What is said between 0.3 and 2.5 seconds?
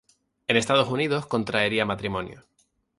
En Estados Unidos contraería matrimonio.